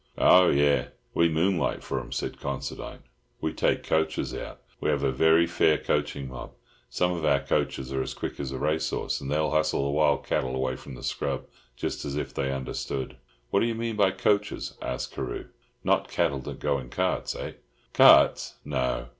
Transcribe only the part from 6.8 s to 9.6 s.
Some of our coachers are as quick as racehorses, and they'll